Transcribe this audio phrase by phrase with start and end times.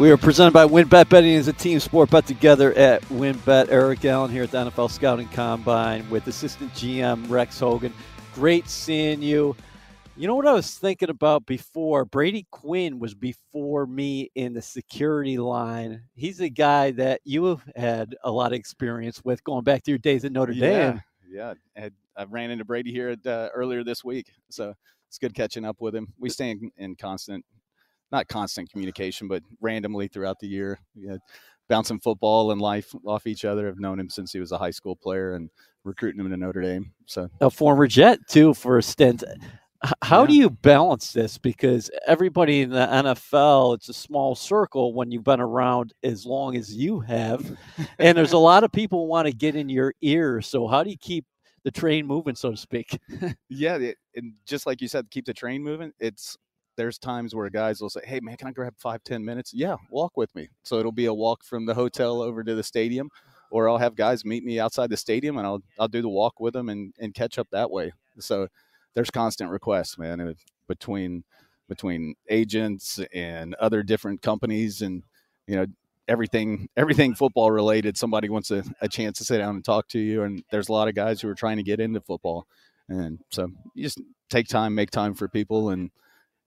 [0.00, 1.10] We are presented by WynnBET.
[1.10, 2.08] Betting is a team sport.
[2.08, 3.68] Bet together at WynnBET.
[3.68, 7.92] Eric Allen here at the NFL Scouting Combine with assistant GM Rex Hogan.
[8.32, 9.54] Great seeing you.
[10.16, 12.06] You know what I was thinking about before?
[12.06, 16.04] Brady Quinn was before me in the security line.
[16.14, 19.90] He's a guy that you have had a lot of experience with going back to
[19.90, 21.02] your days at Notre Dame.
[21.28, 21.84] Yeah, yeah.
[21.84, 24.72] I, I ran into Brady here at, uh, earlier this week, so
[25.08, 26.14] it's good catching up with him.
[26.18, 27.44] We stay in, in constant,
[28.12, 30.78] not constant communication, but randomly throughout the year.
[30.94, 31.18] You know,
[31.68, 33.68] bouncing football and life off each other.
[33.68, 35.48] I've known him since he was a high school player and
[35.84, 36.92] recruiting him to Notre Dame.
[37.06, 39.24] So a former Jet too for a stint.
[40.02, 40.26] How yeah.
[40.26, 41.38] do you balance this?
[41.38, 46.54] Because everybody in the NFL, it's a small circle when you've been around as long
[46.54, 47.56] as you have.
[47.98, 50.42] and there's a lot of people want to get in your ear.
[50.42, 51.24] So, how do you keep
[51.64, 52.98] the train moving, so to speak?
[53.48, 53.78] yeah.
[54.14, 55.92] And just like you said, keep the train moving.
[55.98, 56.36] It's,
[56.80, 59.52] there's times where guys will say, Hey, man, can I grab five, ten minutes?
[59.52, 60.48] Yeah, walk with me.
[60.62, 63.10] So, it'll be a walk from the hotel over to the stadium,
[63.50, 66.40] or I'll have guys meet me outside the stadium and I'll, I'll do the walk
[66.40, 67.92] with them and, and catch up that way.
[68.18, 68.48] So,
[68.94, 70.34] there's constant requests, man,
[70.66, 71.24] between
[71.68, 75.02] between agents and other different companies, and
[75.46, 75.66] you know
[76.08, 77.98] everything everything football related.
[77.98, 80.72] Somebody wants a, a chance to sit down and talk to you, and there's a
[80.72, 82.46] lot of guys who are trying to get into football,
[82.88, 85.90] and so you just take time, make time for people, and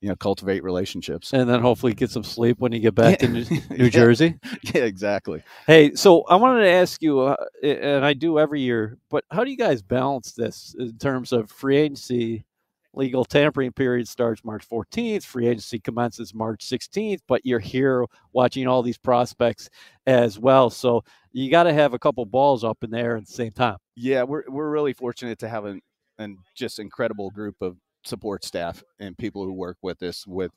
[0.03, 1.31] you know cultivate relationships.
[1.31, 4.37] And then hopefully get some sleep when you get back to new, new jersey.
[4.73, 5.43] Yeah exactly.
[5.65, 9.43] Hey so i wanted to ask you uh, and i do every year but how
[9.43, 12.45] do you guys balance this in terms of free agency
[12.93, 18.67] legal tampering period starts march 14th free agency commences march 16th but you're here watching
[18.67, 19.69] all these prospects
[20.05, 20.69] as well.
[20.69, 23.77] So you got to have a couple balls up in there at the same time.
[23.95, 25.81] Yeah we're, we're really fortunate to have an,
[26.17, 30.51] an just incredible group of support staff and people who work with us with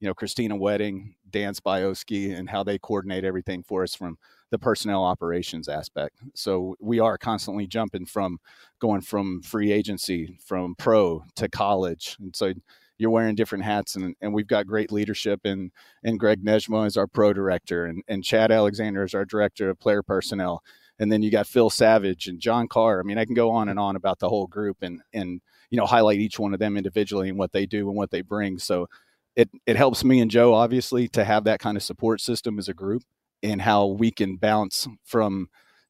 [0.00, 4.18] you know christina wedding dan spioski and how they coordinate everything for us from
[4.52, 6.18] the personnel operations aspect.
[6.34, 8.38] So we are constantly jumping from
[8.80, 12.18] going from free agency from pro to college.
[12.20, 12.52] And so
[12.98, 15.72] you're wearing different hats and, and we've got great leadership and
[16.04, 19.80] and greg Nejmeh is our pro director and, and chad alexander is our director of
[19.80, 20.62] player personnel.
[20.98, 23.00] And then you got phil savage and john carr.
[23.00, 25.40] I mean i can go on and on about the whole group and and
[25.72, 28.20] you know highlight each one of them individually and what they do and what they
[28.20, 28.88] bring so
[29.34, 32.68] it it helps me and joe obviously to have that kind of support system as
[32.68, 33.02] a group
[33.42, 35.48] and how we can bounce from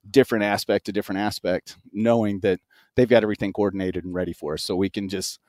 [0.09, 2.61] different aspect to different aspect knowing that
[2.95, 5.41] they've got everything coordinated and ready for us so we can just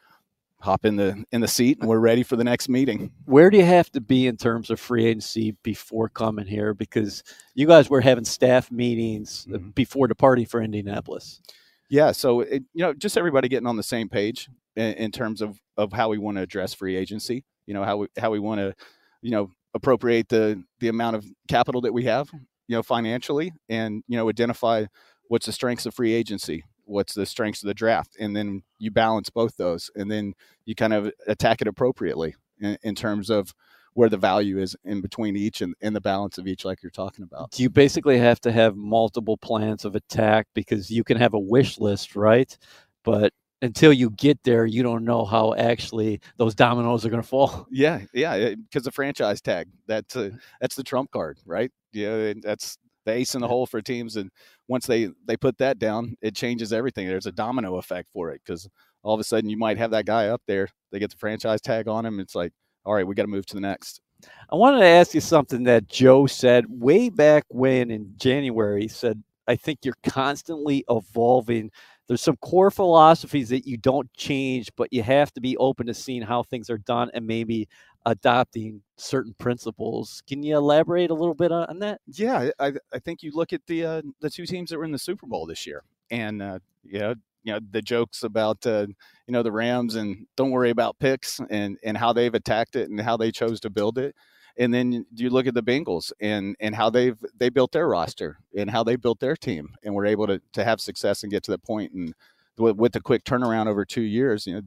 [0.64, 3.12] hop in the in the seat and we're ready for the next meeting.
[3.26, 6.74] Where do you have to be in terms of free agency before coming here?
[6.74, 7.22] Because
[7.54, 9.72] you guys were having staff meetings mm-hmm.
[9.72, 11.42] before departing for Indianapolis.
[11.90, 15.42] Yeah, so it, you know, just everybody getting on the same page in, in terms
[15.42, 17.44] of of how we want to address free agency.
[17.66, 18.74] You know, how we how we want to,
[19.22, 24.04] you know, appropriate the the amount of capital that we have, you know, financially, and
[24.08, 24.86] you know, identify
[25.28, 28.92] what's the strengths of free agency, what's the strengths of the draft, and then you
[28.92, 30.34] balance both those, and then
[30.66, 33.54] you kind of attack it appropriately in, in terms of
[33.94, 36.90] where the value is in between each and, and the balance of each, like you're
[36.90, 37.58] talking about.
[37.60, 41.80] You basically have to have multiple plans of attack because you can have a wish
[41.80, 42.56] list, right?
[43.04, 47.28] But until you get there, you don't know how actually those dominoes are going to
[47.28, 47.68] fall.
[47.72, 51.72] Yeah, yeah, because the franchise tag that's a, that's the trump card, right?
[51.92, 54.30] Yeah, that's the ace in the hole for teams, and
[54.68, 57.08] once they they put that down, it changes everything.
[57.08, 58.68] There's a domino effect for it because
[59.02, 61.62] all of a sudden you might have that guy up there, they get the franchise
[61.62, 62.20] tag on him.
[62.20, 62.54] It's like
[62.86, 64.02] all right, we got to move to the next.
[64.50, 68.84] I wanted to ask you something that Joe said way back when in January.
[68.84, 71.72] He said, I think you're constantly evolving.
[72.08, 75.94] There's some core philosophies that you don't change, but you have to be open to
[75.94, 77.68] seeing how things are done and maybe
[78.06, 80.22] adopting certain principles.
[80.28, 82.02] Can you elaborate a little bit on that?
[82.08, 84.92] Yeah, I, I think you look at the uh, the two teams that were in
[84.92, 88.88] the Super Bowl this year, and uh, know you know the jokes about uh,
[89.28, 92.90] you know the Rams and don't worry about picks and and how they've attacked it
[92.90, 94.16] and how they chose to build it.
[94.58, 98.38] And then you look at the Bengals and and how they've they built their roster
[98.58, 101.44] and how they built their team and were able to to have success and get
[101.44, 102.14] to the point and
[102.58, 104.62] with, with the quick turnaround over two years, you know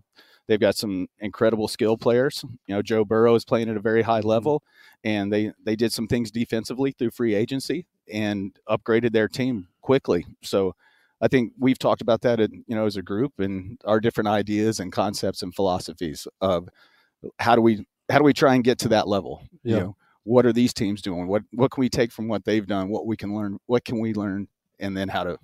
[0.48, 2.44] they've got some incredible skill players.
[2.66, 4.62] You know Joe Burrow is playing at a very high level,
[5.04, 10.26] and they they did some things defensively through free agency and upgraded their team quickly.
[10.42, 10.74] So
[11.20, 14.80] I think we've talked about that, you know, as a group and our different ideas
[14.80, 16.68] and concepts and philosophies of
[17.38, 19.42] how do we how do we try and get to that level?
[19.62, 19.74] Yeah.
[19.74, 21.26] You know, what are these teams doing?
[21.26, 22.90] What what can we take from what they've done?
[22.90, 23.58] What we can learn?
[23.66, 24.48] What can we learn?
[24.78, 25.38] And then how to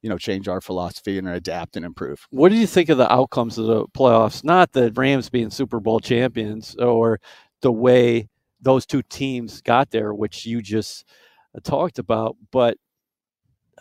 [0.00, 2.26] you know change our philosophy and adapt and improve.
[2.30, 4.42] What do you think of the outcomes of the playoffs?
[4.44, 7.20] Not the Rams being Super Bowl champions or
[7.60, 8.28] the way
[8.60, 11.04] those two teams got there, which you just
[11.64, 12.76] talked about, but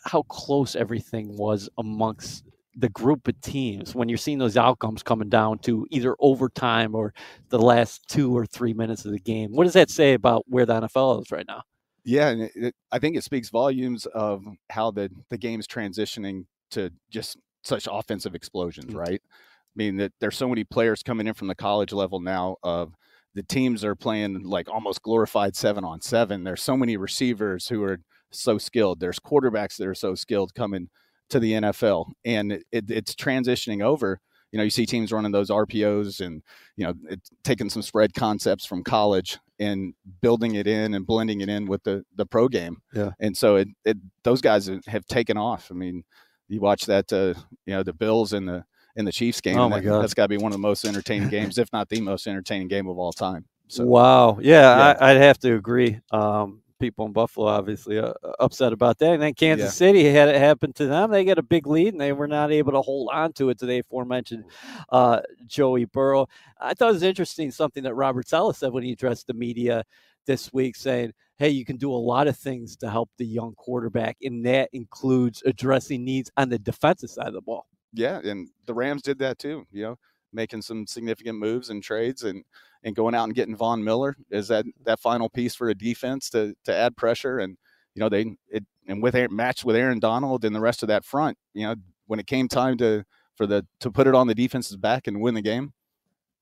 [0.07, 2.44] how close everything was amongst
[2.75, 7.13] the group of teams when you're seeing those outcomes coming down to either overtime or
[7.50, 9.51] the last two or three minutes of the game.
[9.51, 11.63] What does that say about where the NFL is right now?
[12.06, 16.92] Yeah, and it, I think it speaks volumes of how the the game's transitioning to
[17.09, 19.00] just such offensive explosions, mm-hmm.
[19.00, 19.21] right?
[19.25, 22.94] I mean that there's so many players coming in from the college level now of
[23.33, 26.44] the teams are playing like almost glorified seven on seven.
[26.44, 28.00] There's so many receivers who are
[28.32, 29.00] so skilled.
[29.00, 30.90] There's quarterbacks that are so skilled coming
[31.30, 34.20] to the NFL, and it, it, it's transitioning over.
[34.52, 36.42] You know, you see teams running those RPOs and
[36.78, 41.42] you know it's taking some spread concepts from college and building it in and blending
[41.42, 42.78] it in with the the pro game.
[42.94, 45.70] Yeah, and so it, it those guys have taken off.
[45.70, 46.04] I mean,
[46.48, 47.34] you watch that, uh,
[47.66, 48.64] you know, the Bills and the
[48.96, 49.58] in the Chiefs game.
[49.58, 50.02] Oh my that, God.
[50.02, 52.68] That's got to be one of the most entertaining games, if not the most entertaining
[52.68, 53.46] game of all time.
[53.68, 54.98] So, wow, yeah, yeah.
[55.00, 56.00] I, would have to agree.
[56.12, 59.14] Um, people in Buffalo obviously uh, upset about that.
[59.14, 59.88] And then Kansas yeah.
[59.88, 61.12] City had it happen to them.
[61.12, 63.60] They get a big lead and they were not able to hold on to it
[63.60, 64.46] to the aforementioned
[64.90, 66.28] uh, Joey Burrow.
[66.60, 69.84] I thought it was interesting something that Robert Saleh said when he addressed the media
[70.26, 73.54] this week, saying, Hey, you can do a lot of things to help the young
[73.56, 77.68] quarterback, and that includes addressing needs on the defensive side of the ball.
[77.94, 79.66] Yeah, and the Rams did that too.
[79.72, 80.00] You know,
[80.34, 82.44] making some significant moves and trades and
[82.84, 84.84] and going out and getting Von Miller is that mm-hmm.
[84.84, 87.58] that final piece for a defense to to add pressure and
[87.96, 91.06] you know they it and with matched with Aaron Donald and the rest of that
[91.06, 91.76] front you know
[92.06, 93.04] when it came time to
[93.36, 95.74] for the to put it on the defense's back and win the game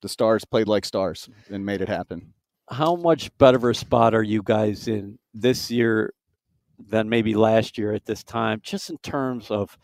[0.05, 2.33] the stars played like stars and made it happen.
[2.69, 6.13] How much better of a spot are you guys in this year
[6.77, 9.77] than maybe last year at this time just in terms of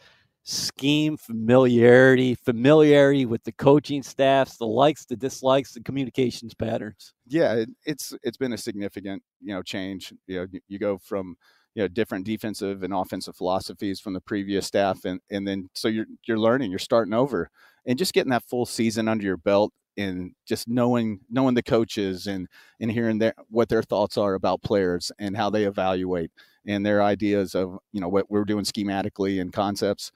[0.51, 7.13] scheme, familiarity, familiarity with the coaching staffs, the likes, the dislikes, the communications patterns.
[7.27, 10.13] Yeah, it, it's it's been a significant you know change.
[10.27, 11.35] You know, you go from
[11.75, 15.87] you know different defensive and offensive philosophies from the previous staff, and and then so
[15.87, 17.49] you're you're learning, you're starting over,
[17.85, 19.71] and just getting that full season under your belt.
[19.97, 22.47] And just knowing knowing the coaches and
[22.79, 26.31] and hearing their what their thoughts are about players and how they evaluate
[26.65, 30.11] and their ideas of you know what we're doing schematically and concepts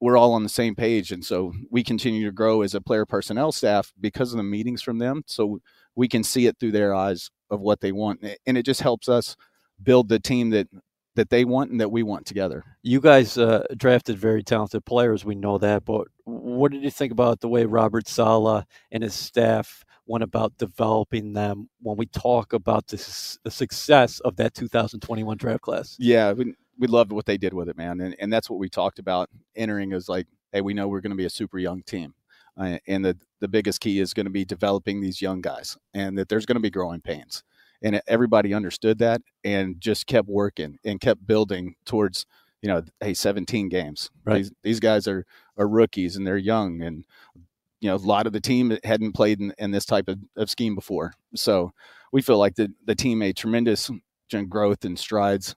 [0.00, 3.06] we're all on the same page and so we continue to grow as a player
[3.06, 5.60] personnel staff because of the meetings from them so
[5.94, 9.08] we can see it through their eyes of what they want and it just helps
[9.08, 9.36] us
[9.82, 10.68] build the team that
[11.16, 12.64] that they want and that we want together.
[12.82, 17.12] You guys uh, drafted very talented players we know that but what did you think
[17.12, 22.52] about the way robert Saleh and his staff went about developing them when we talk
[22.52, 25.96] about the, the success of that 2021 draft class?
[25.98, 26.32] Yeah
[26.80, 28.00] we, loved what they did with it, man.
[28.00, 31.10] And, and that's what we talked about entering is like, hey, we know we're going
[31.10, 32.14] to be a super young team.
[32.56, 36.18] Uh, and the, the biggest key is going to be developing these young guys and
[36.18, 37.42] that there's going to be growing pains.
[37.82, 42.26] And everybody understood that and just kept working and kept building towards,
[42.60, 44.10] you know, hey, 17 games.
[44.24, 44.38] Right.
[44.38, 45.24] These, these guys are,
[45.56, 46.82] are rookies and they're young.
[46.82, 47.04] And,
[47.80, 50.50] you know, a lot of the team hadn't played in, in this type of, of
[50.50, 51.14] scheme before.
[51.34, 51.72] So
[52.12, 53.90] we feel like the, the team made tremendous
[54.48, 55.56] growth and strides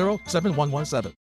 [0.25, 1.15] 7117.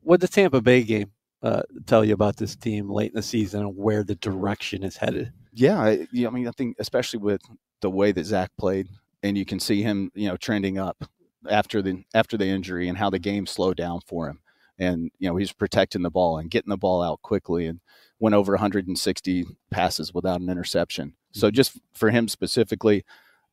[0.00, 1.10] What did the Tampa Bay game
[1.42, 4.96] uh, tell you about this team late in the season and where the direction is
[4.96, 5.32] headed?
[5.52, 7.40] Yeah, I, I mean, I think especially with
[7.80, 8.88] the way that Zach played,
[9.22, 11.04] and you can see him, you know, trending up
[11.50, 14.40] after the after the injury and how the game slowed down for him.
[14.78, 17.80] And you know, he's protecting the ball and getting the ball out quickly, and
[18.18, 21.14] went over 160 passes without an interception.
[21.32, 21.54] So mm-hmm.
[21.54, 23.04] just for him specifically,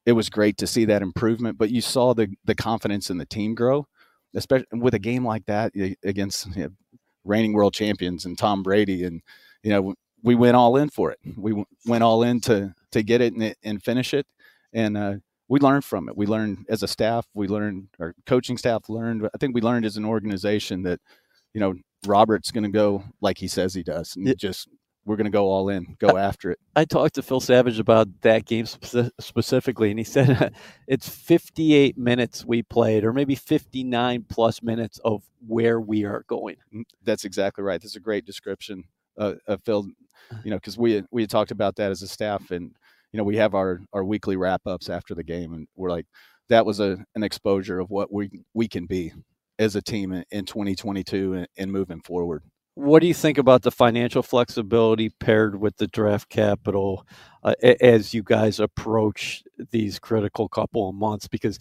[0.06, 1.58] it was great to see that improvement.
[1.58, 3.88] But you saw the the confidence in the team grow
[4.36, 5.74] especially with a game like that
[6.04, 6.70] against you know,
[7.24, 9.22] reigning world champions and Tom Brady, and
[9.64, 11.20] you know we went all in for it.
[11.36, 14.26] We went all in to to get it and, and finish it,
[14.74, 15.14] and uh,
[15.48, 16.18] we learned from it.
[16.18, 17.28] We learned as a staff.
[17.34, 19.28] We learned our coaching staff learned.
[19.34, 21.00] I think we learned as an organization that
[21.54, 21.76] you know
[22.06, 24.68] Robert's going to go like he says he does, and just
[25.06, 26.60] we're going to go all in, go after it.
[26.76, 30.54] I talked to Phil Savage about that game specifically, and he said
[30.88, 36.56] it's 58 minutes we played, or maybe 59 plus minutes of where we are going.
[36.74, 37.82] Mm, that's exactly right.
[37.82, 38.86] That's a great description
[39.18, 39.88] uh, of Phil.
[40.44, 42.72] You know, because we we had talked about that as a staff, and
[43.12, 46.08] you know, we have our our weekly wrap ups after the game, and we're like,
[46.50, 49.12] that was a an exposure of what we we can be
[49.60, 52.44] as a team in, in 2022 and, and moving forward.
[52.76, 57.06] What do you think about the financial flexibility paired with the draft capital
[57.44, 61.28] uh, as you guys approach these critical couple of months?
[61.28, 61.60] Because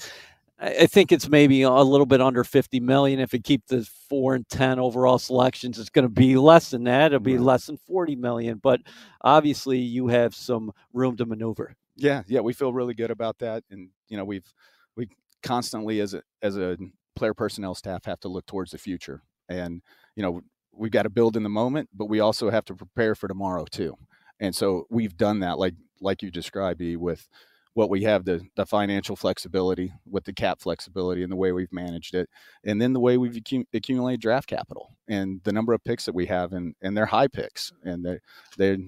[0.58, 3.18] I think it's maybe a little bit under 50 million.
[3.18, 6.84] If it keep the four and 10 overall selections, it's going to be less than
[6.84, 7.06] that.
[7.06, 8.58] It'll be less than 40 million.
[8.58, 8.80] But
[9.22, 11.74] obviously, you have some room to maneuver.
[11.96, 14.50] Yeah, yeah, we feel really good about that, and you know, we've
[14.96, 15.08] we
[15.42, 16.78] constantly as a as a
[17.16, 19.82] player personnel staff have to look towards the future, and
[20.16, 20.42] you know,
[20.74, 23.64] we've got to build in the moment, but we also have to prepare for tomorrow
[23.70, 23.96] too.
[24.40, 27.28] And so we've done that, like like you described, with
[27.74, 31.72] what we have the the financial flexibility with the cap flexibility and the way we've
[31.72, 32.28] managed it
[32.64, 36.14] and then the way we've accum- accumulated draft capital and the number of picks that
[36.14, 38.18] we have and and they're high picks and they
[38.56, 38.78] they're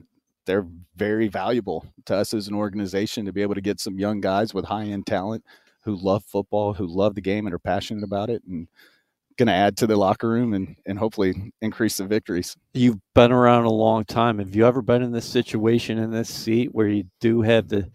[0.47, 4.21] they're very valuable to us as an organization to be able to get some young
[4.21, 5.43] guys with high end talent
[5.85, 8.69] who love football who love the game and are passionate about it and
[9.37, 12.57] going to add to the locker room and, and hopefully increase the victories.
[12.73, 14.39] You've been around a long time.
[14.39, 17.91] Have you ever been in this situation in this seat where you do have the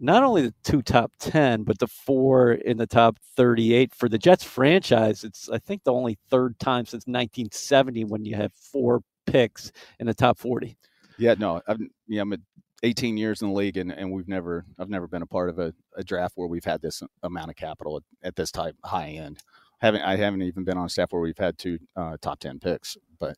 [0.00, 4.18] not only the two top 10, but the four in the top 38 for the
[4.18, 5.24] Jets franchise.
[5.24, 10.06] It's, I think, the only third time since 1970 when you have four picks in
[10.06, 10.76] the top 40.
[11.18, 12.34] Yeah, no, I've, yeah, I'm
[12.82, 15.58] 18 years in the league, and, and we've never, I've never been a part of
[15.58, 19.10] a, a draft where we've had this amount of capital at, at this type high
[19.10, 19.38] end.
[19.78, 22.96] Haven't, I haven't even been on staff where we've had two uh, top 10 picks,
[23.18, 23.36] but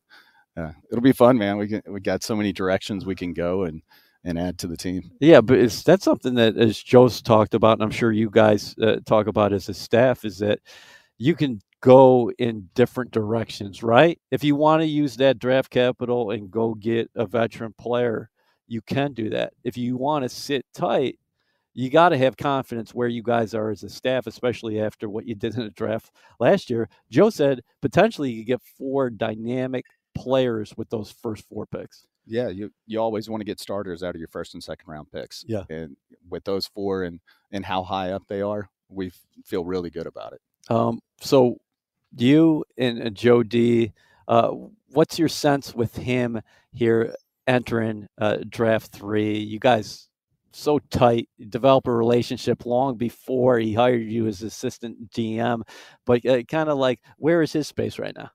[0.56, 1.56] uh, it'll be fun, man.
[1.58, 3.82] We get, we got so many directions we can go, and
[4.24, 5.10] and add to the team.
[5.20, 8.74] Yeah, but is that's something that as Joe's talked about, and I'm sure you guys
[8.82, 10.60] uh, talk about as a staff, is that
[11.18, 14.18] you can go in different directions, right?
[14.30, 18.28] If you want to use that draft capital and go get a veteran player,
[18.68, 19.54] you can do that.
[19.64, 21.18] If you want to sit tight,
[21.74, 25.26] you got to have confidence where you guys are as a staff, especially after what
[25.26, 26.88] you did in the draft last year.
[27.10, 32.06] Joe said potentially you get four dynamic players with those first four picks.
[32.26, 35.10] Yeah, you you always want to get starters out of your first and second round
[35.10, 35.44] picks.
[35.48, 35.96] Yeah, and
[36.28, 39.10] with those four and and how high up they are, we
[39.44, 40.40] feel really good about it.
[40.68, 41.60] Um, so
[42.16, 43.92] you and Joe D,
[44.28, 44.50] uh,
[44.88, 46.40] what's your sense with him
[46.72, 47.14] here
[47.46, 49.38] entering uh, draft three?
[49.38, 50.09] You guys
[50.52, 55.62] so tight, develop a relationship long before he hired you as assistant GM,
[56.06, 58.30] but uh, kind of like where is his space right now?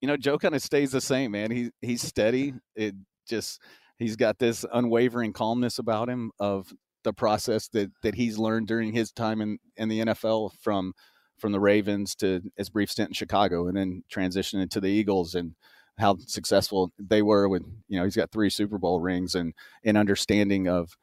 [0.00, 1.50] you know, Joe kind of stays the same, man.
[1.50, 2.54] He he's steady.
[2.74, 2.94] It
[3.28, 3.60] just
[3.98, 6.72] he's got this unwavering calmness about him of
[7.04, 10.92] the process that that he's learned during his time in in the NFL from
[11.38, 15.34] from the Ravens to his brief stint in Chicago and then transitioning to the Eagles
[15.34, 15.54] and
[15.98, 19.54] how successful they were with you know he's got three Super Bowl rings and
[19.84, 20.96] an understanding of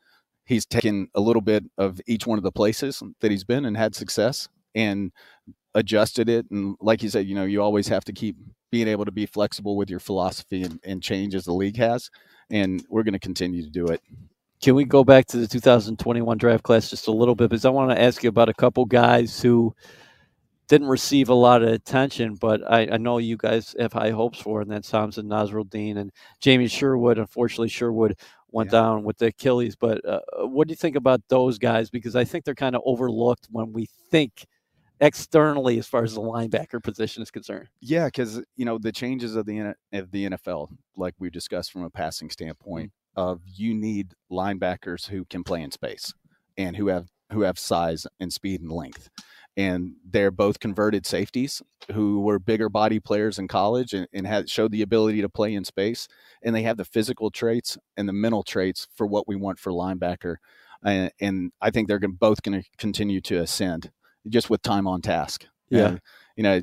[0.45, 3.77] he's taken a little bit of each one of the places that he's been and
[3.77, 5.11] had success and
[5.75, 8.35] adjusted it and like you said you know you always have to keep
[8.73, 12.09] being able to be flexible with your philosophy and, and change as the league has.
[12.49, 14.01] And we're going to continue to do it.
[14.63, 17.51] Can we go back to the 2021 draft class just a little bit?
[17.51, 19.75] Because I want to ask you about a couple guys who
[20.67, 24.39] didn't receive a lot of attention, but I, I know you guys have high hopes
[24.39, 27.19] for, and that's Hamsah Nasirildeen and Jamien Sherwood.
[27.19, 28.17] Unfortunately, Sherwood
[28.53, 28.79] went yeah.
[28.79, 29.75] down with the Achilles.
[29.75, 31.89] But uh, what do you think about those guys?
[31.89, 34.45] Because I think they're kind of overlooked when we think
[35.01, 37.67] externally as far as the linebacker position is concerned.
[37.81, 41.83] Yeah, because you know the changes of the of the NFL, like we discussed from
[41.83, 43.21] a passing standpoint, mm-hmm.
[43.21, 46.13] of you need linebackers who can play in space
[46.57, 49.09] and who have who have size and speed and length.
[49.55, 54.49] And they're both converted safeties who were bigger body players in college and, and had
[54.49, 56.07] showed the ability to play in space.
[56.41, 59.71] And they have the physical traits and the mental traits for what we want for
[59.71, 60.37] linebacker.
[60.83, 63.91] And, and I think they're gonna, both going to continue to ascend
[64.27, 65.45] just with time on task.
[65.69, 65.87] Yeah.
[65.87, 66.01] And,
[66.35, 66.61] you know,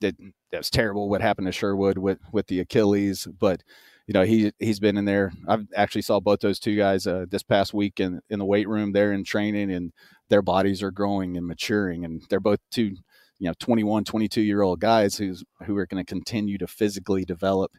[0.00, 0.16] that
[0.50, 3.62] that's terrible what happened to Sherwood with with the Achilles, but
[4.10, 5.32] you know he he's been in there.
[5.46, 8.68] I've actually saw both those two guys uh, this past week in in the weight
[8.68, 8.90] room.
[8.90, 9.92] They're in training and
[10.28, 12.96] their bodies are growing and maturing, and they're both two
[13.38, 17.24] you know 21 22 year old guys who's who are going to continue to physically
[17.24, 17.70] develop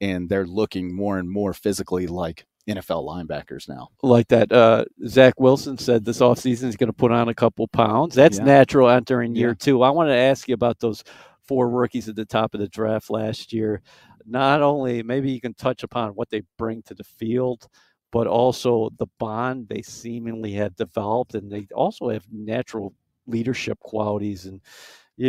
[0.00, 3.88] and they're looking more and more physically like NFL linebackers now.
[4.00, 4.52] Like that.
[4.52, 8.14] Uh, Zach Wilson said this offseason is going to put on a couple pounds.
[8.14, 8.44] That's yeah.
[8.44, 9.54] natural entering year yeah.
[9.58, 9.82] two.
[9.82, 11.02] I wanted to ask you about those
[11.50, 13.82] four rookies at the top of the draft last year.
[14.26, 17.68] Not only, maybe you can touch upon what they bring to the field,
[18.12, 21.34] but also the bond they seemingly have developed.
[21.34, 22.94] And they also have natural
[23.26, 24.46] leadership qualities.
[24.46, 24.60] And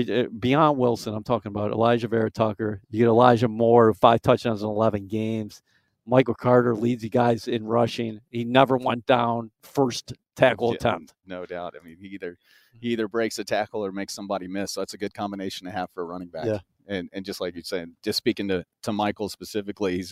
[0.10, 2.82] uh, beyond Wilson, I'm talking about Alijah Vera-Tucker.
[2.90, 5.62] You get Elijah Moore, five touchdowns in 11 games
[6.06, 8.20] Michael Carter leads the guys in rushing.
[8.30, 11.14] He never went down first tackle Yeah, attempt.
[11.26, 11.76] No doubt.
[11.80, 12.38] I mean, he either
[12.80, 14.72] he either breaks a tackle or makes somebody miss.
[14.72, 16.46] So that's a good combination to have for a running back.
[16.46, 16.60] Yeah.
[16.88, 20.12] And and just like you're saying, just speaking to to Michael specifically, he's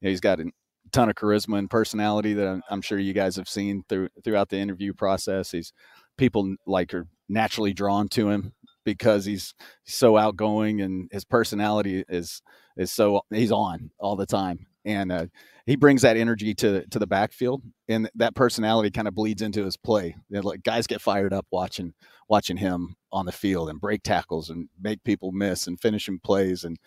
[0.00, 0.50] you know, he's got a
[0.92, 4.48] ton of charisma and personality that I'm, I'm sure you guys have seen through throughout
[4.48, 5.50] the interview process.
[5.50, 5.72] He's
[6.16, 8.52] people like are naturally drawn to him
[8.84, 12.42] because he's so outgoing and his personality is
[12.76, 15.26] is so he's on all the time and uh,
[15.66, 19.64] he brings that energy to to the backfield and that personality kind of bleeds into
[19.64, 21.92] his play You know, like guys get fired up watching
[22.28, 26.64] watching him on the field and break tackles and make people miss and finishing plays
[26.64, 26.78] and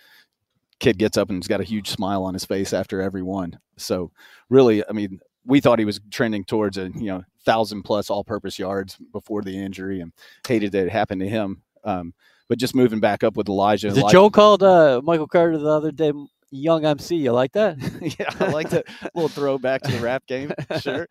[0.79, 3.60] kid gets up and he's got a huge smile on his face after every one
[3.77, 4.12] so
[4.50, 8.24] really i mean we thought he was trending towards a you know thousand plus all
[8.24, 10.12] purpose yards before the injury and
[10.48, 12.13] hated that it happened to him um,
[12.48, 15.67] but just moving back up with elijah The Elijah- Joe called uh, Michael Carter the
[15.69, 16.12] other day,
[16.51, 17.15] young MC.
[17.15, 17.77] You like that?
[18.19, 20.51] yeah, I like that little throwback to the rap game.
[20.81, 21.07] Sure.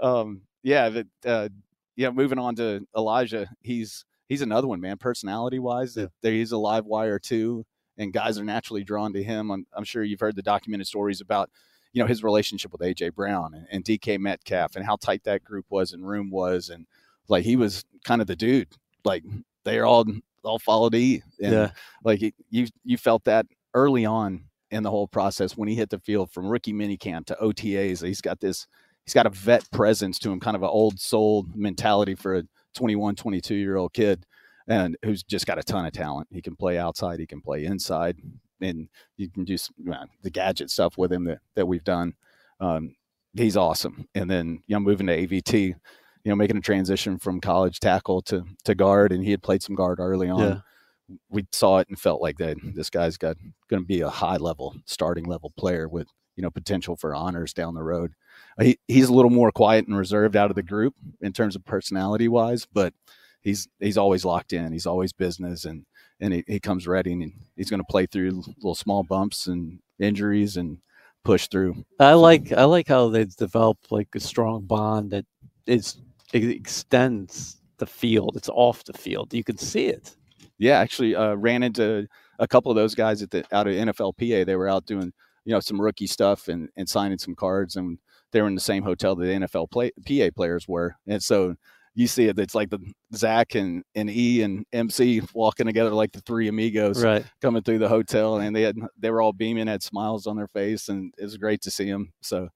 [0.00, 1.48] Um, yeah, but uh,
[1.98, 2.10] yeah.
[2.10, 4.96] Moving on to Elijah, he's he's another one, man.
[4.96, 6.06] Personality wise, Yeah.
[6.22, 7.66] that he's a live wire too,
[7.98, 9.50] and guys are naturally drawn to him.
[9.50, 11.50] I'm, I'm sure you've heard the documented stories about
[11.92, 15.44] you know his relationship with AJ Brown and, and DK Metcalf and how tight that
[15.44, 16.86] group was and room was, and
[17.28, 18.68] like he was kind of the dude.
[19.04, 19.24] Like
[19.64, 20.06] they are all
[20.44, 21.22] all followed E.
[21.42, 21.70] And, Yeah.
[22.04, 25.98] like you you felt that early on in the whole process when he hit the
[25.98, 28.06] field from rookie minicamp to OTAs.
[28.06, 28.66] He's got this
[29.08, 32.42] he's got a vet presence to him, kind of an old soul mentality for a
[32.74, 34.26] 21, 22 year old kid
[34.68, 36.28] and who's just got a ton of talent.
[36.30, 38.18] He can play outside, he can play inside,
[38.60, 39.74] and you can do some,
[40.22, 42.12] the gadget stuff with him that, that we've done.
[42.60, 42.96] Um,
[43.32, 44.06] he's awesome.
[44.14, 45.74] And then you know, moving to AVT, you
[46.26, 49.74] know, making a transition from college tackle to to guard, and he had played some
[49.74, 50.60] guard early on Yeah.
[51.30, 53.38] we saw it and felt like that this guy's got
[53.70, 57.54] going to be a high level starting level player with you know potential for honors
[57.54, 58.12] down the road.
[58.60, 61.64] He he's a little more quiet and reserved out of the group in terms of
[61.64, 62.92] personality wise, but
[63.40, 64.72] he's he's always locked in.
[64.72, 65.84] He's always business and
[66.20, 69.78] and he, he comes ready and he's going to play through little small bumps and
[70.00, 70.78] injuries and
[71.24, 71.84] push through.
[72.00, 75.26] I like I like how they've developed like a strong bond that
[75.66, 75.98] is
[76.32, 78.36] it extends the field.
[78.36, 79.32] It's off the field.
[79.32, 80.16] You can see it.
[80.58, 82.06] Yeah, actually uh, ran into
[82.38, 84.44] a couple of those guys at the out of NFLPA.
[84.44, 85.12] They were out doing
[85.44, 87.98] you know some rookie stuff and and signing some cards, and
[88.32, 91.54] they were in the same hotel that the NFL play, PA players were, and so
[91.94, 92.38] you see it.
[92.38, 92.78] It's like the
[93.14, 97.24] Zach and and E and MC walking together like the three amigos Right.
[97.42, 100.46] coming through the hotel, and they had they were all beaming, had smiles on their
[100.48, 102.12] face, and it was great to see them.
[102.20, 102.48] So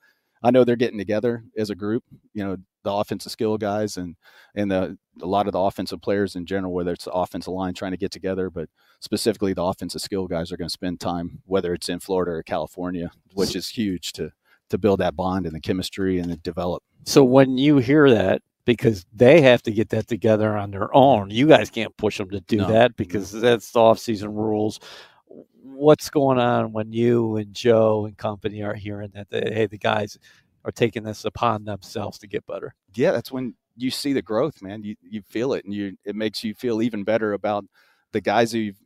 [0.45, 2.05] I know they're getting together as a group.
[2.35, 4.15] You know, the offensive skill guys and
[4.55, 7.75] and the a lot of the offensive players in general, whether it's the offensive line
[7.75, 8.69] trying to get together, but
[9.01, 12.43] specifically the offensive skill guys are going to spend time, whether it's in Florida or
[12.43, 14.31] California, which is huge to
[14.73, 16.83] to build that bond and the chemistry and the develop.
[17.05, 21.31] So when you hear that, because they have to get that together on their own,
[21.31, 22.69] you guys can't push them to do No.
[22.69, 24.79] that because that's the off-season rules.
[25.65, 29.31] What's going on when you and Joe and company are hearing that?
[29.31, 30.19] They, hey, the guys
[30.65, 32.75] are taking this upon themselves to get better.
[32.95, 34.83] yeah, that's when you see the growth, man.
[34.85, 37.65] You you feel it, and you it makes you feel even better about
[38.13, 38.81] the guys who you've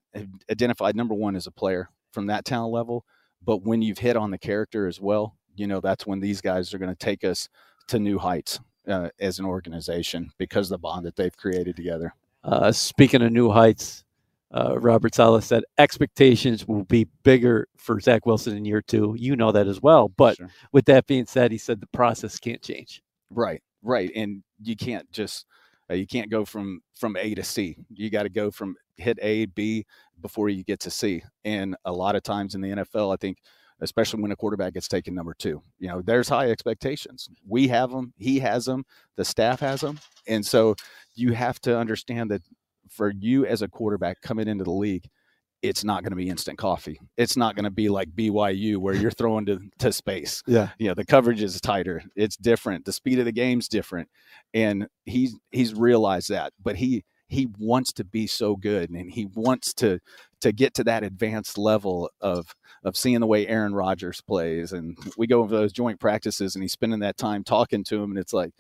[0.51, 0.95] identified.
[0.97, 3.05] Number one as a player from that talent level,
[3.45, 6.73] but when you've hit on the character as well, you know that's when these guys
[6.75, 7.49] are going to take us
[7.89, 12.15] to new heights uh, as an organization because of the bond that they've created together.
[12.45, 14.05] Uh, speaking of new heights,
[14.53, 19.15] uh, Robert Saleh said expectations will be bigger for Zach Wilson in year two.
[19.19, 20.09] You know that as well.
[20.09, 20.49] But Sure.
[20.73, 23.03] with that being said, he said the process can't change.
[23.31, 25.47] Right, right, and you can't just
[25.91, 27.77] uh, you can't go from from A to C.
[27.93, 29.85] You got to go from hit A B
[30.21, 31.23] before you get to C.
[31.45, 33.39] And a lot of times in the NFL, I think,
[33.81, 37.29] especially when a quarterback gets taken number two, you know, there's high expectations.
[37.47, 38.85] We have them, he has them,
[39.17, 40.75] the staff has them, and so
[41.15, 42.43] you have to understand that
[42.91, 45.09] for you as a quarterback coming into the league.
[45.63, 47.01] It's not going to be instant coffee.
[47.17, 50.69] It's not going to be like BYU where you're throwing to, to space Yeah.
[50.79, 54.09] you know the coverage is tighter it's different the speed of the game's different
[54.55, 59.27] and he's he's realized that but he he wants to be so good and he
[59.35, 59.99] wants to
[60.41, 64.97] to get to that advanced level of of seeing the way Aaron Rodgers plays and
[65.17, 68.19] we go over those joint practices and he's spending that time talking to him and
[68.19, 68.53] it's like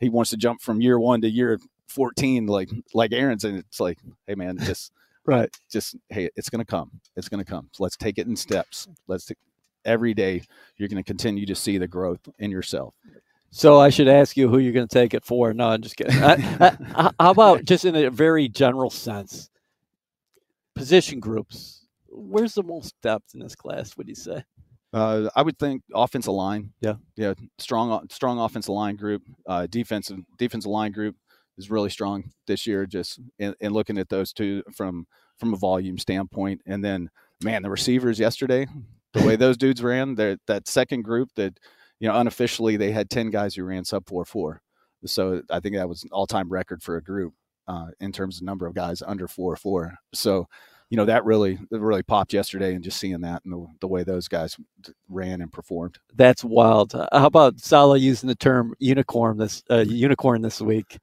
[0.00, 1.58] he wants to jump from year 1 to year
[1.88, 4.90] 14 like like Aaron's and it's like hey man just
[5.26, 5.48] Right.
[5.70, 7.68] just hey it's going to come it's going to come.
[7.72, 8.88] So let's take it in steps.
[9.06, 9.38] Let's take,
[9.84, 10.42] every day
[10.76, 12.94] you're going to continue to see the growth in yourself
[13.56, 15.54] So I should ask you who you're going to take it for.
[15.54, 16.20] No, I'm just kidding.
[16.20, 16.32] I,
[16.96, 19.48] I, how about just in a very general sense,
[20.74, 21.86] position groups?
[22.08, 23.96] Where's the most depth in this class?
[23.96, 24.42] Would you say?
[24.92, 26.72] Uh, I would think offensive line.
[26.80, 26.94] Yeah.
[27.14, 29.22] yeah, strong, strong offensive line group.
[29.46, 31.14] Uh, defensive defensive line group
[31.56, 32.86] is really strong this year.
[32.86, 35.06] Just in, in looking at those two from
[35.38, 37.08] from a volume standpoint, and then
[37.40, 38.66] man, the receivers yesterday,
[39.12, 41.60] the way those dudes ran, that second group that
[42.04, 44.60] you know unofficially they had ten guys who ran sub four four.
[45.06, 47.32] So I think that was an all time record for a group
[47.66, 49.94] uh, in terms of number of guys under four four.
[50.12, 50.46] So
[50.90, 54.02] you know that really really popped yesterday, and just seeing that and the, the way
[54.02, 54.54] those guys
[55.08, 55.98] ran and performed.
[56.14, 56.94] That's wild.
[56.94, 60.98] Uh, how about Saleh using the term unicorn this uh, unicorn this week?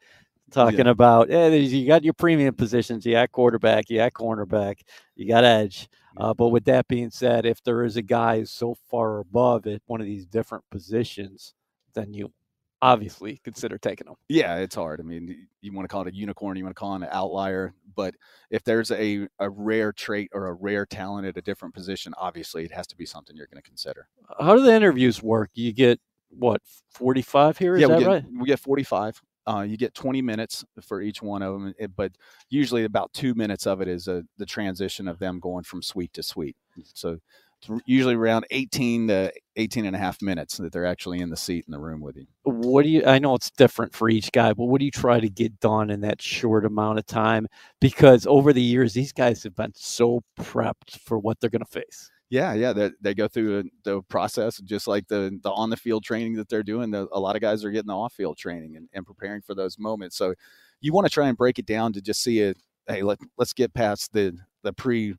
[0.51, 0.91] Talking yeah.
[0.91, 4.81] about hey, you got your premium positions, you got quarterback, you got cornerback,
[5.15, 5.89] you got edge.
[6.17, 9.81] Uh, but with that being said, if there is a guy so far above at
[9.85, 11.53] one of these different positions,
[11.93, 12.31] then you
[12.81, 14.15] obviously consider taking them.
[14.27, 14.99] Yeah, it's hard.
[14.99, 17.09] I mean, you want to call it a unicorn, you want to call it an
[17.11, 18.15] outlier, but
[18.49, 22.65] if there's a, a rare trait or a rare talent at a different position, obviously
[22.65, 24.07] it has to be something you're going to consider.
[24.39, 25.51] How do the interviews work?
[25.53, 27.75] You get what 45 here?
[27.75, 28.23] Is yeah, that get, right?
[28.39, 29.21] We get 45.
[29.47, 32.11] Uh, you get 20 minutes for each one of them, but
[32.49, 36.13] usually about two minutes of it is a, the transition of them going from suite
[36.13, 36.55] to suite.
[36.93, 37.17] So
[37.85, 41.65] usually around 18 to 18 and a half minutes that they're actually in the seat
[41.67, 42.25] in the room with you.
[42.43, 45.19] What do you, I know it's different for each guy, but what do you try
[45.19, 47.47] to get done in that short amount of time?
[47.79, 51.71] Because over the years, these guys have been so prepped for what they're going to
[51.71, 52.09] face.
[52.31, 56.05] Yeah, yeah, they, they go through the process just like the the on the field
[56.05, 56.89] training that they're doing.
[56.89, 59.53] The, a lot of guys are getting the off field training and, and preparing for
[59.53, 60.15] those moments.
[60.15, 60.33] So
[60.79, 62.57] you want to try and break it down to just see it.
[62.87, 65.15] Hey, let let's get past the the pre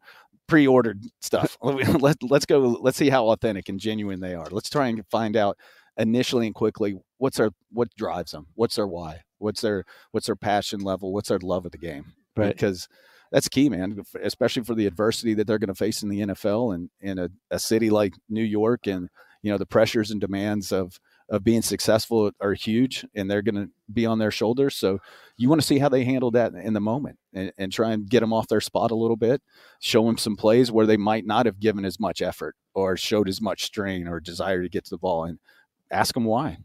[0.49, 1.59] pre-ordered stuff.
[1.63, 2.61] let, let's go.
[2.61, 4.49] Let's see how authentic and genuine they are.
[4.51, 5.59] Let's try and find out
[5.99, 8.47] initially and quickly what's their what drives them.
[8.55, 9.21] What's their why?
[9.37, 11.13] What's their what's their passion level?
[11.13, 12.15] What's their love of the game?
[12.39, 12.55] Right.
[12.55, 12.89] Because
[13.33, 14.03] that's key, man.
[14.23, 17.31] Especially for the adversity that they're going to face in the NFL and in a,
[17.51, 19.09] a city like New York, and
[19.43, 21.01] you know the pressures and demands of
[21.33, 24.77] of being successful are huge and they're going to be on their shoulders.
[24.77, 24.99] So
[25.39, 28.07] you want to see how they handle that in the moment and, and, try and
[28.07, 29.41] get them off their spot a little bit,
[29.81, 33.31] show them some plays where they might not have given as much effort or showed
[33.31, 35.39] as much strain or desire to get to the ball and
[35.91, 36.59] ask them why,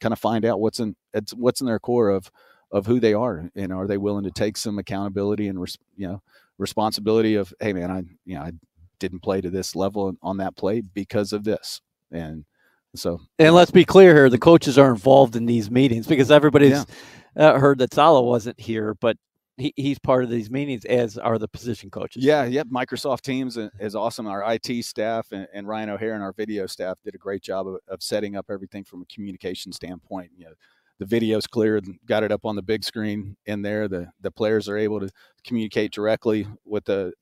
[0.00, 0.96] kind of find out what's in,
[1.36, 2.28] what's in their core of,
[2.70, 5.58] of who they are and are they willing to take some accountability and,
[5.96, 6.22] you know,
[6.58, 8.52] responsibility of, Hey man, I, you know, I
[8.98, 11.80] didn't play to this level on that play because of this.
[12.10, 12.44] And,
[12.94, 16.84] so, and let's be clear here: the coaches are involved in these meetings because everybody's
[17.36, 17.50] yeah.
[17.50, 19.16] uh, heard that Saleh wasn't here, but
[19.58, 22.24] he, he's part of these meetings, as are the position coaches.
[22.24, 22.68] Yeah, yep.
[22.68, 24.26] Microsoft Teams is awesome.
[24.26, 27.66] Our IT staff and, and Ryan O'Hare and our video staff did a great job
[27.66, 30.30] of, of setting up everything from a communication standpoint.
[30.36, 30.52] You know,
[30.98, 33.88] the video's clear, got it up on the big screen in there.
[33.88, 35.10] The the players are able to
[35.44, 37.12] communicate directly with the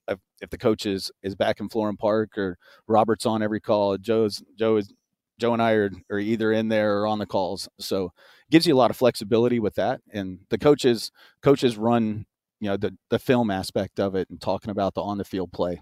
[0.41, 3.97] if the coach is, is back in Florham Park or Robert's on every call.
[3.97, 4.93] Joe's Joe is
[5.39, 7.69] Joe and I are, are either in there or on the calls.
[7.79, 8.11] So
[8.49, 10.01] gives you a lot of flexibility with that.
[10.11, 11.11] And the coaches
[11.41, 12.25] coaches run,
[12.59, 15.51] you know, the the film aspect of it and talking about the on the field
[15.51, 15.79] play.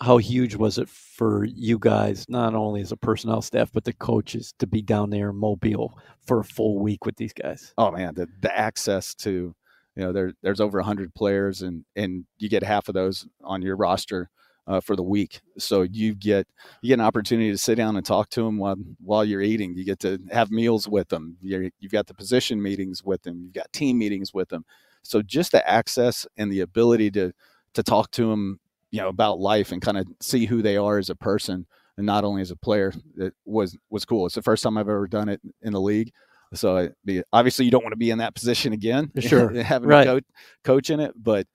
[0.00, 3.92] How huge was it for you guys, not only as a personnel staff, but the
[3.92, 7.72] coaches to be down there in Mobile for a full week with these guys?
[7.78, 9.54] Oh man, the the access to
[9.94, 13.62] you know there there's over 100 players and and you get half of those on
[13.62, 14.28] your roster
[14.66, 15.40] uh, for the week.
[15.58, 16.46] So you get
[16.80, 19.76] you get an opportunity to sit down and talk to them while while you're eating.
[19.76, 21.36] You get to have meals with them.
[21.40, 23.42] you have got the position meetings with them.
[23.44, 24.64] You've got team meetings with them.
[25.02, 27.32] So just the access and the ability to
[27.74, 28.60] to talk to them,
[28.92, 32.06] you know, about life and kind of see who they are as a person and
[32.06, 34.26] not only as a player, it was was cool.
[34.26, 36.12] It's the first time I've ever done it in the league.
[36.54, 39.10] So be, obviously you don't want to be in that position again.
[39.18, 40.06] Sure, having right.
[40.06, 40.24] a coach,
[40.62, 41.46] coach in it, but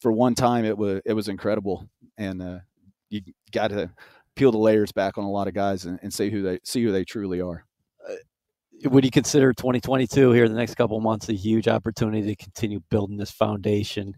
[0.00, 2.58] for one time it was it was incredible and uh,
[3.10, 3.20] you
[3.52, 3.90] got to
[4.36, 6.82] peel the layers back on a lot of guys and, and see who they see
[6.82, 7.64] who they truly are.
[8.08, 8.14] Uh,
[8.88, 13.16] would you consider 2022 here the next couple months a huge opportunity to continue building
[13.16, 14.14] this foundation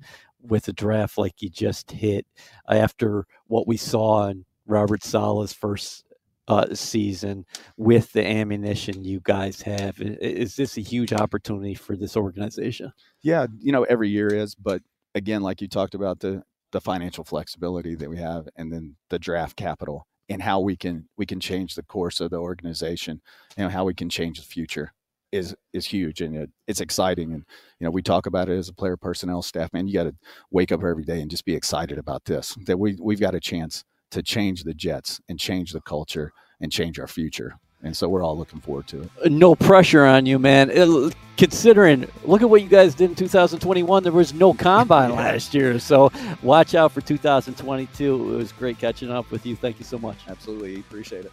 [0.48, 2.26] with a draft like you just hit
[2.68, 6.04] after what we saw in Robert Saleh's first
[6.48, 7.44] uh, season
[7.76, 10.00] with the ammunition you guys have?
[10.00, 12.92] Is this a huge opportunity for this organization?
[13.22, 14.82] Yeah, you know, every year is, but
[15.14, 19.18] again, like you talked about the the financial flexibility that we have and then the
[19.18, 23.20] draft capital and how we can we can change the course of the organization
[23.56, 24.92] you know how we can change the future
[25.36, 27.44] is is huge and it, it's exciting and
[27.78, 30.14] you know we talk about it as a player personnel staff man you got to
[30.50, 33.40] wake up every day and just be excited about this that we we've got a
[33.40, 38.08] chance to change the jets and change the culture and change our future and so
[38.08, 39.10] we're all looking forward to it.
[39.24, 40.70] Uh, no pressure on you, man.
[40.72, 44.02] It, considering, look at what you guys did in 2021.
[44.02, 46.10] There was no combine last year, so
[46.42, 48.34] watch out for 2022.
[48.34, 49.56] It was great catching up with you.
[49.56, 50.18] Thank you so much.
[50.28, 51.32] Absolutely, appreciate it.